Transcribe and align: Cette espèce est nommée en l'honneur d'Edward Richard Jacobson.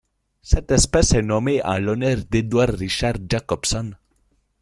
Cette 0.41 0.71
espèce 0.71 1.13
est 1.13 1.21
nommée 1.21 1.63
en 1.63 1.77
l'honneur 1.77 2.17
d'Edward 2.27 2.71
Richard 2.73 3.17
Jacobson. 3.29 3.91